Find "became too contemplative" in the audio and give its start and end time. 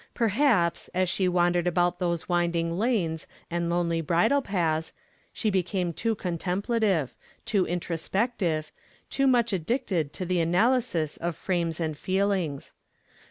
5.51-7.13